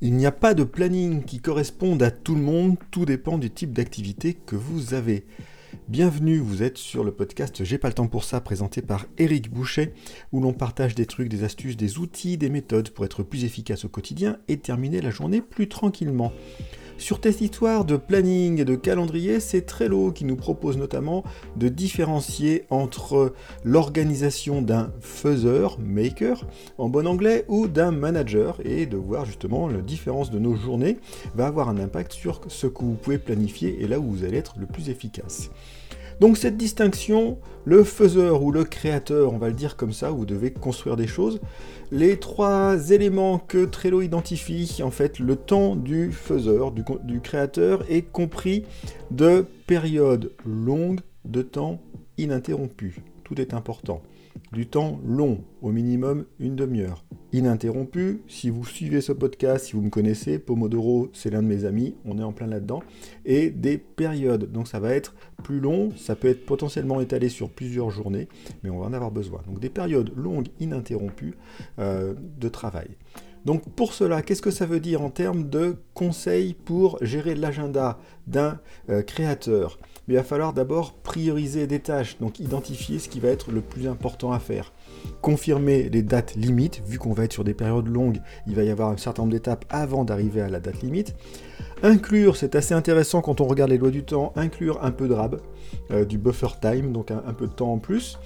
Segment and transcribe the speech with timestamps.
[0.00, 3.50] Il n'y a pas de planning qui corresponde à tout le monde, tout dépend du
[3.50, 5.26] type d'activité que vous avez.
[5.88, 9.50] Bienvenue, vous êtes sur le podcast J'ai pas le temps pour ça, présenté par Eric
[9.50, 9.94] Boucher,
[10.30, 13.86] où l'on partage des trucs, des astuces, des outils, des méthodes pour être plus efficace
[13.86, 16.32] au quotidien et terminer la journée plus tranquillement.
[16.98, 21.22] Sur cette histoire de planning et de calendrier, c'est Trello qui nous propose notamment
[21.54, 26.44] de différencier entre l'organisation d'un faiseur, maker,
[26.76, 30.98] en bon anglais, ou d'un manager, et de voir justement la différence de nos journées
[31.36, 34.38] va avoir un impact sur ce que vous pouvez planifier et là où vous allez
[34.38, 35.50] être le plus efficace.
[36.20, 40.26] Donc cette distinction, le faiseur ou le créateur, on va le dire comme ça, vous
[40.26, 41.40] devez construire des choses.
[41.92, 48.02] Les trois éléments que Trello identifie, en fait, le temps du faiseur, du, créateur, est
[48.02, 48.64] compris
[49.10, 51.80] de périodes longues de temps
[52.18, 52.96] ininterrompues.
[53.24, 54.02] Tout est important
[54.52, 57.04] du temps long, au minimum une demi-heure.
[57.32, 61.64] Ininterrompu, si vous suivez ce podcast, si vous me connaissez, Pomodoro, c'est l'un de mes
[61.64, 62.82] amis, on est en plein là-dedans,
[63.24, 64.50] et des périodes.
[64.50, 68.28] Donc ça va être plus long, ça peut être potentiellement étalé sur plusieurs journées,
[68.62, 69.42] mais on va en avoir besoin.
[69.46, 71.34] Donc des périodes longues, ininterrompues
[71.78, 72.88] euh, de travail.
[73.44, 77.98] Donc pour cela, qu'est-ce que ça veut dire en termes de conseils pour gérer l'agenda
[78.26, 79.78] d'un euh, créateur?
[80.08, 83.60] Mais il va falloir d'abord prioriser des tâches, donc identifier ce qui va être le
[83.60, 84.72] plus important à faire.
[85.20, 88.70] Confirmer les dates limites, vu qu'on va être sur des périodes longues, il va y
[88.70, 91.14] avoir un certain nombre d'étapes avant d'arriver à la date limite.
[91.82, 95.14] Inclure, c'est assez intéressant quand on regarde les lois du temps, inclure un peu de
[95.14, 95.40] RAB,
[95.90, 98.18] euh, du buffer time, donc un peu de temps en plus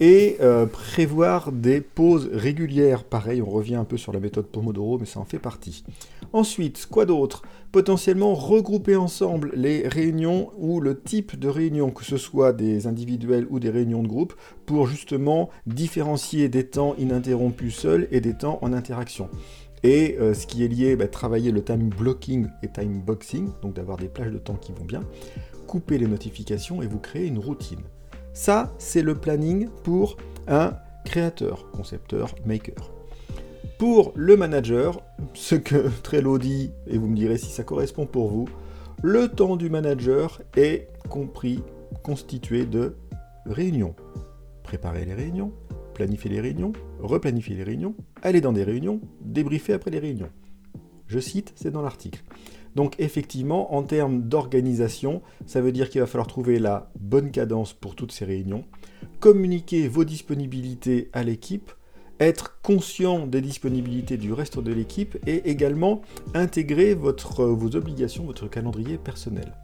[0.00, 3.04] et euh, prévoir des pauses régulières.
[3.04, 5.84] Pareil, on revient un peu sur la méthode Pomodoro, mais ça en fait partie.
[6.32, 7.42] Ensuite, quoi d'autre?
[7.72, 13.46] Potentiellement regrouper ensemble les réunions ou le type de réunion, que ce soit des individuels
[13.50, 14.34] ou des réunions de groupe,
[14.66, 19.28] pour justement différencier des temps ininterrompus seuls et des temps en interaction.
[19.82, 23.74] Et euh, ce qui est lié, bah, travailler le time blocking et time boxing, donc
[23.74, 25.02] d'avoir des plages de temps qui vont bien,
[25.66, 27.80] couper les notifications et vous créer une routine.
[28.36, 30.74] Ça, c'est le planning pour un
[31.06, 32.92] créateur, concepteur, maker.
[33.78, 35.00] Pour le manager,
[35.32, 38.46] ce que Trello dit, et vous me direz si ça correspond pour vous,
[39.02, 41.62] le temps du manager est compris,
[42.02, 42.96] constitué de
[43.46, 43.94] réunions.
[44.62, 45.54] Préparer les réunions,
[45.94, 50.30] planifier les réunions, replanifier les réunions, aller dans des réunions, débriefer après les réunions.
[51.06, 52.22] Je cite, c'est dans l'article.
[52.76, 57.72] Donc effectivement, en termes d'organisation, ça veut dire qu'il va falloir trouver la bonne cadence
[57.72, 58.64] pour toutes ces réunions,
[59.18, 61.72] communiquer vos disponibilités à l'équipe,
[62.20, 66.02] être conscient des disponibilités du reste de l'équipe et également
[66.34, 69.54] intégrer votre, vos obligations, votre calendrier personnel.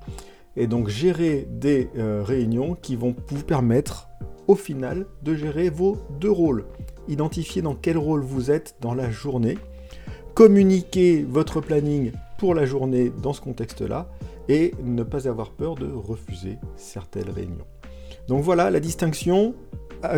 [0.56, 4.09] Et donc gérer des euh, réunions qui vont vous permettre
[4.49, 6.65] au final de gérer vos deux rôles.
[7.09, 9.59] Identifier dans quel rôle vous êtes dans la journée,
[10.34, 14.09] communiquer votre planning pour la journée dans ce contexte-là
[14.48, 17.66] et ne pas avoir peur de refuser certaines réunions.
[18.28, 19.54] Donc voilà la distinction.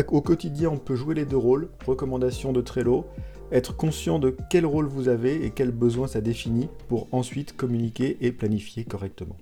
[0.07, 1.69] Au quotidien, on peut jouer les deux rôles.
[1.85, 3.05] Recommandation de Trello.
[3.51, 8.17] Être conscient de quel rôle vous avez et quels besoins ça définit pour ensuite communiquer
[8.21, 9.37] et planifier correctement.